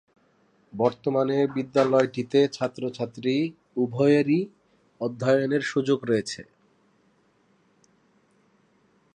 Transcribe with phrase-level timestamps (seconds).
[0.73, 3.35] বর্তমানে বিদ্যালয়টিতে ছাত্র/ছাত্রী
[3.75, 4.41] উভয়েরই
[5.01, 6.41] অধ্যয়নের সুযোগ রয়েছে।